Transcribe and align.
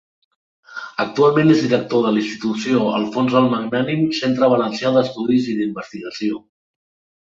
Actualment 1.03 1.51
és 1.55 1.61
director 1.65 2.07
de 2.07 2.15
la 2.17 2.19
Institució 2.23 2.87
Alfons 3.03 3.37
el 3.45 3.53
Magnànim-Centre 3.55 4.53
Valencià 4.57 4.97
d'Estudis 4.99 5.55
i 5.55 5.59
d'Investigació. 5.63 6.47